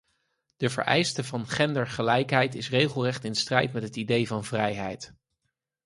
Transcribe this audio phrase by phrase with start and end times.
[0.57, 5.13] De vereiste van gendergelijkheid is regelrecht in strijd met de idee van vrijheid.